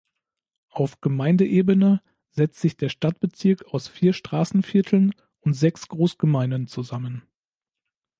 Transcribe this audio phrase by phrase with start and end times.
[0.71, 2.01] Auf Gemeindeebene
[2.31, 7.21] setzt sich der Stadtbezirk aus vier Straßenvierteln und sechs Großgemeinden zusammen.